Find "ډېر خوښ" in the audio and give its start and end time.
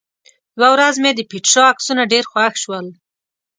2.13-2.53